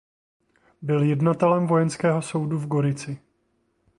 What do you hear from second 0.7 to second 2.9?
Byl jednatelem vojenského soudu v